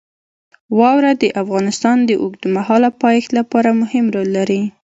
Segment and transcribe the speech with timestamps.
[0.79, 4.61] واوره د افغانستان د اوږدمهاله پایښت لپاره مهم رول لري.